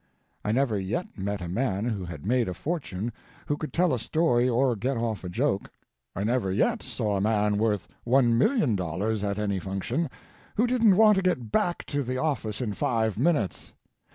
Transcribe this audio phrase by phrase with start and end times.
[0.43, 3.13] I never yet met a man who had made a fortune
[3.45, 5.69] who could tell a story or get off a joke.
[6.15, 10.09] I never yet saw a man worth $1,000,000 at any function
[10.55, 13.75] who didn't want to get back to the office in five minutes.